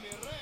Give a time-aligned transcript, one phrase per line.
[0.00, 0.41] mi rey.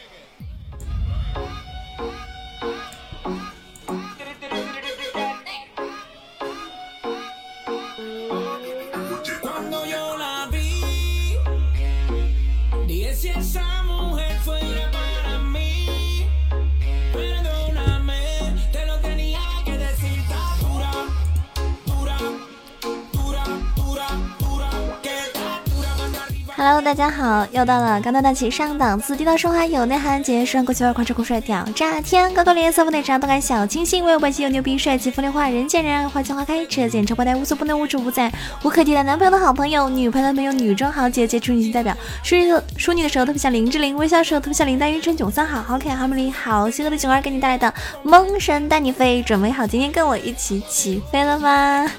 [26.62, 38.30] Hello，大家好，又到了高端大气上档次、低调奢华有内涵、节约时尚、国际范儿、狂车酷帅、屌炸天、高高脸色、不内啥动感小清新、唯有百气又牛逼、帅气风流话、人见人爱、花见花开、车见车爆胎、无所不能、无处不在、
[38.62, 51.90] 无可替代、男朋友的好朋友、女朋友的朋友、女装豪杰、杰出女性代表、淑女的淑女的时候特别像林志玲，微笑的时候特别像林黛玉、陈囧三好好看、好美丽、好邪恶的囧儿给你带来的梦神带你飞，准备好今天跟我一起起飞了吗？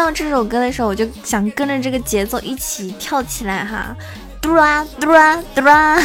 [0.00, 3.94] 听到这首歌的时候，我就想跟着这个节奏一起跳起来哈，
[4.40, 5.98] 嘟啊嘟啊嘟啊！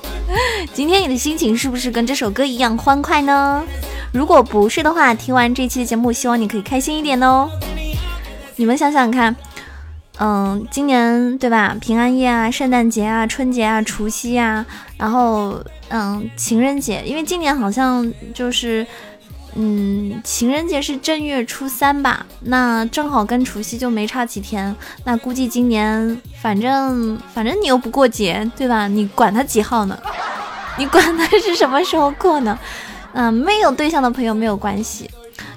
[0.72, 3.62] 今天你的心情是不是跟这首歌一样欢快呢？
[4.10, 7.50] 如果不是的话，听完这期的节目，希望你可以开心一点哦。
[8.56, 9.36] 你们想想看，
[10.18, 11.76] 嗯，今年对吧？
[11.78, 14.64] 平安夜啊，圣诞节啊，春节啊，除夕啊，
[14.96, 18.86] 然后嗯，情人节，因为今年好像就是。
[19.58, 22.26] 嗯，情人节是正月初三吧？
[22.40, 24.76] 那正好跟除夕就没差几天。
[25.04, 28.86] 那估计今年，反正反正你又不过节，对吧？
[28.86, 29.98] 你管他几号呢？
[30.76, 32.58] 你管他是什么时候过呢？
[33.14, 35.10] 嗯，没有对象的朋友没有关系，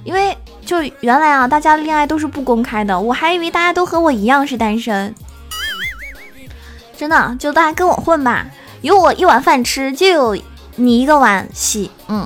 [0.05, 5.13] 因为就原来啊，大家恋爱都是不公开的，我还以为大家都和我一样是单身。
[6.95, 8.45] 真的，就大家跟我混吧，
[8.79, 10.37] 有我一碗饭吃，就有
[10.77, 11.91] 你一个碗洗。
[12.07, 12.25] 嗯。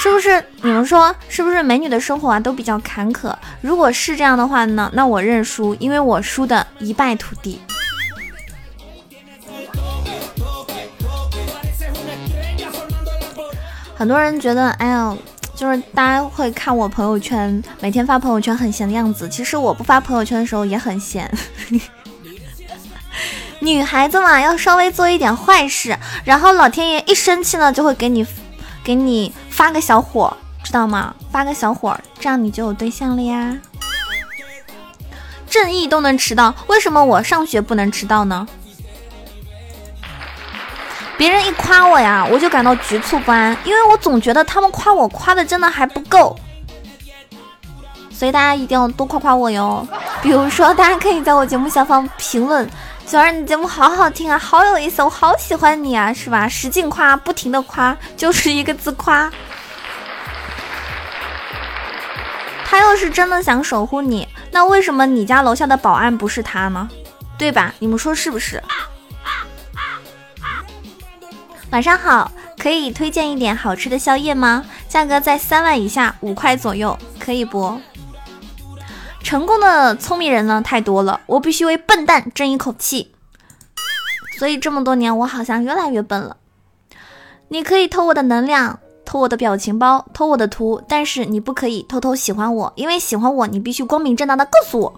[0.00, 3.34] 是不是你们说是不是美女的生活啊都比较坎坷？
[3.60, 7.60] 如果是这样的话呢，那我认输，因为我输的一败涂地。
[13.96, 15.16] 很多人觉得，哎呀，
[15.56, 19.28] 就是大家会看我朋友圈，每天发朋友圈很闲的样子。
[19.28, 21.28] 其实我不发朋友圈的时候也很闲。
[23.58, 28.24] 女孩子嘛，要稍微做一点坏事，然后老天爷一生气呢，就会给你。
[28.84, 30.32] 给你发个小火，
[30.62, 31.12] 知道吗？
[31.32, 33.58] 发个小火，这样你就有对象了呀。
[35.50, 38.46] 正义都能迟到，为什么我上学不能迟到呢？
[41.16, 46.38] 别人一夸我呀，我就感到局促不安，因为我总觉得他们夸我夸的真的还不够。
[48.12, 49.84] 所以大家一定要多夸夸我哟。
[50.22, 52.70] 比如说，大家可以在我节目下方评论。
[53.04, 56.46] 小二，你节目好好听啊，好有意思，我好喜欢你啊，是吧？
[56.46, 59.28] 使劲夸，不停的夸，就是一个字夸。
[62.70, 66.86] 他要是真的想守护你，那为什么你家楼下的保安不是他呢？
[67.38, 67.72] 对吧？
[67.78, 68.62] 你们说是不是？
[71.70, 74.66] 晚上好，可以推荐一点好吃的宵夜吗？
[74.86, 77.80] 价格在三万以下，五块左右，可以不？
[79.22, 83.14] 成功的聪明人呢太多了，我必须为笨蛋争一口气。
[84.38, 86.36] 所以这么多年，我好像越来越笨了。
[87.48, 88.78] 你可以偷我的能量，
[89.08, 94.92] 偷我的表情包，偷我的图，但是你不可以偷偷喜欢我，因为喜欢我，你必须光明正大的告诉我。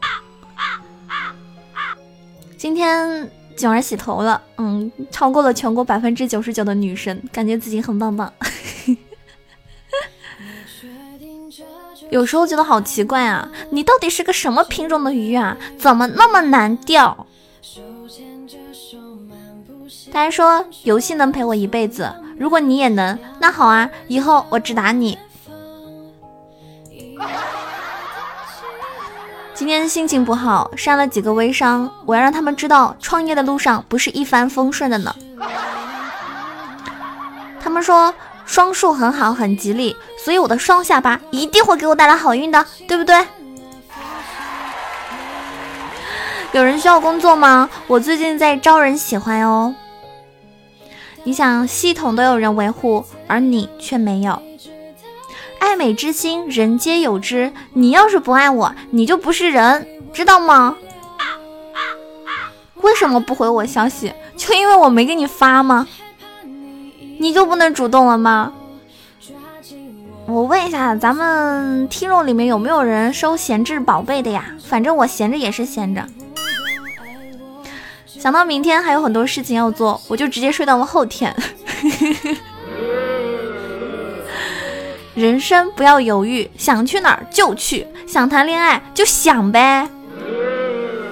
[2.59, 8.33] 今天囧儿洗头了，嗯，超过了全国百分之九十九的女生，感觉自己很棒棒。
[12.11, 15.57] 有时候觉得好奇怪啊，你到底是个什么品种的鱼啊？
[15.79, 17.29] 怎么那么难钓？
[20.13, 25.19] 他还说游戏能陪我一辈子，如果你也能，那好啊，以后我只打你。
[29.53, 35.15] 今天心情不好，删了几个微商，我要让他们知道创业的路上不是一帆风顺的呢。
[37.61, 38.15] 他们说。
[38.47, 43.25] 双数很好，很吉利，所以我的双下巴一定会给我带来好运的，对不对？
[46.51, 47.71] 有人需要工作吗？
[47.87, 49.73] 我最近在招人喜欢哦。
[51.25, 54.41] 你想，系统都有人维护，而你却没有。
[55.59, 57.53] 爱美之心，人皆有之。
[57.75, 60.77] 你要是不爱我，你就不是人，知道吗？
[62.77, 64.13] 为什么不回我消息？
[64.37, 65.87] 就因为我没给你发吗？
[67.19, 68.55] 你就不能主动了吗？
[70.27, 74.47] 我问一下，咱们听众里面有没有人收闲置宝贝的呀？
[74.65, 76.07] 反正我闲着也是闲着。
[78.21, 81.35] 想到明天还有很多事情要做，我就直接睡到了后天。
[85.15, 89.89] 人生不要犹豫，想去哪儿就去，想谈恋爱就想呗。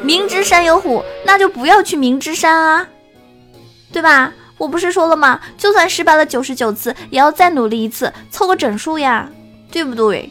[0.02, 2.86] 明知山有虎，那就不要去明知山啊，
[3.90, 4.30] 对吧？
[4.58, 5.40] 我不是说了吗？
[5.56, 9.30] 就算失败了九十九次，也要再努力一次，凑个整数呀，
[9.70, 10.30] 对不对？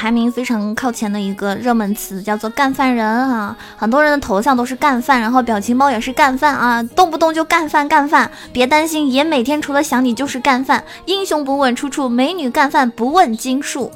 [0.00, 3.54] 排名非常靠前的一个热门词，叫做“干饭人”啊。
[3.76, 8.30] 很多人的头像都是干饭，然后表情包也是干饭啊，动不动就干饭干饭。
[8.50, 10.82] 别担心，爷每天除了想你就是干饭。
[11.04, 13.92] 英雄不问出处，美女干饭不问斤数。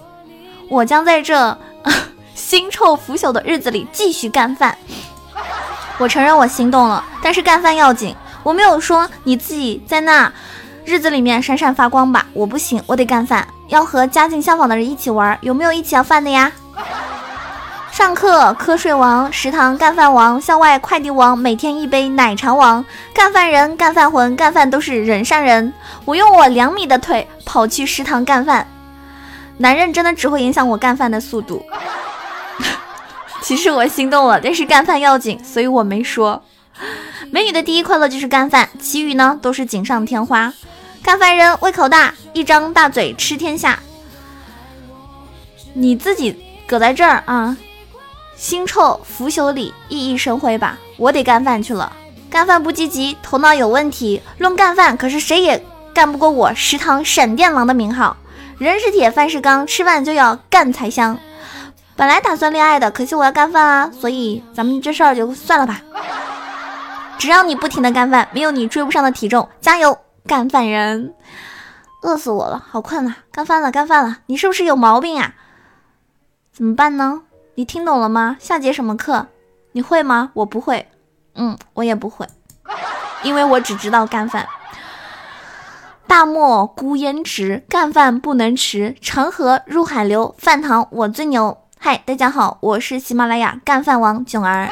[0.68, 1.56] 我将在这
[2.36, 4.76] 腥臭腐朽的日子里继续干饭。
[5.96, 8.14] 我承认我心动了，但是干饭要紧。
[8.42, 10.30] 我没有说你自己在那
[10.84, 16.52] 日子里面闪闪发光吧，我不行，我得干饭，要和家境相仿的人一起玩，有没有一起要饭的呀？
[17.90, 22.84] 上课瞌睡王，食堂干饭王，校外快递王，每天一杯奶茶王，
[23.14, 25.72] 干饭人，干饭魂，干饭都是人上人。
[26.04, 28.66] 我用我两米的腿跑去食堂干饭，
[29.56, 31.64] 男人真的只会影响我干饭的速度。
[33.40, 36.42] 其实我心动了，但是干饭要紧，所以我没说。
[37.30, 40.52] 美女的第一快乐就是干饭，其余呢都是锦上添花。
[41.04, 43.78] 干饭人胃口大，一张大嘴吃天下。
[45.74, 47.54] 你自己搁在这儿啊，
[48.38, 50.78] 腥臭腐朽里熠熠生辉吧。
[50.96, 51.92] 我得干饭去了，
[52.30, 54.22] 干饭不积极，头脑有问题。
[54.38, 55.62] 论干饭，可是谁也
[55.92, 58.16] 干不过我食堂闪电狼的名号。
[58.56, 61.18] 人是铁，饭是钢，吃饭就要干才香。
[61.96, 65.82] 本来打算恋爱的，可惜我要干饭啊，所以咱们这事儿就算了吧。
[67.18, 71.14] 只要你不停的干饭，没有你追不上的体重，加油，干饭人！
[72.00, 73.18] 饿死我了，好困啊！
[73.30, 75.34] 干饭了，干饭了，你是不是有毛病啊？
[76.50, 77.20] 怎么办呢？
[77.56, 78.38] 你听懂了吗？
[78.40, 79.26] 下节什么课？
[79.72, 80.30] 你会吗？
[80.32, 80.88] 我不会，
[81.34, 82.26] 嗯，我也不会，
[83.22, 84.48] 因为我只知道干饭。
[86.06, 88.96] 大漠孤烟直，干饭不能迟。
[89.02, 91.58] 长河入海流，饭堂我最牛。
[91.78, 94.70] 嗨，大家好，我是喜马拉雅干饭王囧儿。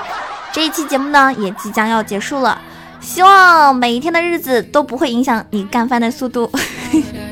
[0.50, 2.58] 这一期节目呢，也即将要结束了。
[3.02, 6.50] 希望每一天的日子都不会影响你干饭的速度。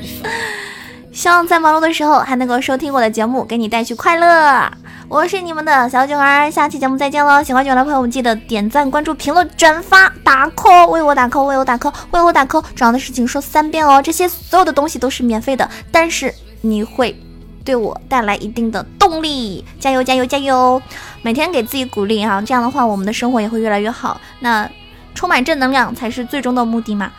[1.13, 4.71] 希望在忙碌的时候还能够收听我的节目，给你带去快乐。
[5.09, 7.43] 我是你们的小囧儿，下期节目再见喽！
[7.43, 12.63] 喜欢囧儿的朋友们记得点赞、关注、评论、转发、打 call，为我打 call，为我打 call，为我打 call。
[12.75, 17.17] 重要的事情说三遍哦，这些所有的东西都是免费的，但是你会。
[17.63, 20.81] 对我带来一定的动力，加油加油加油！
[21.21, 24.19] 每天给自己鼓励啊，这样的话我们的生活也会越来越好。
[24.41, 24.69] 那
[25.15, 27.13] 充满正能量才是最终的目的嘛。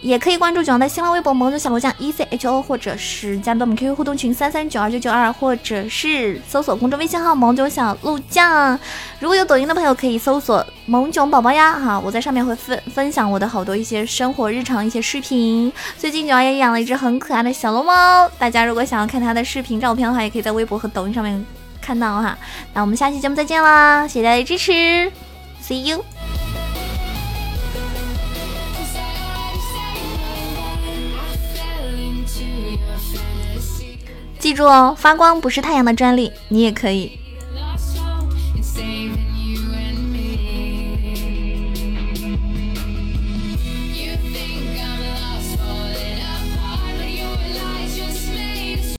[0.00, 8.78] 也可以关注九儿的新浪微博“萌九小罗酱 E C H O”，或者是加入我们 QQ 互动群三三九二九九二，或者是搜索公众微信号“萌囧小鹿酱”。
[9.18, 15.72] 如果有抖音的朋友，可以搜索“萌囧宝宝”呀，哈，我在上面会分分享我的好多一些生活日常一些视频。
[15.96, 21.42] 最近九儿也养了一只很可爱的小龙猫，大家如果想要看它的视频照片的话，也可以在微博和抖音上面
[21.80, 22.36] 看到哈。
[22.74, 25.10] 那我们下期节目再见啦，谢谢大家的支持
[25.62, 26.04] ，See you。
[34.44, 37.18] 记住哦，发光不是太阳的专利，你也可以。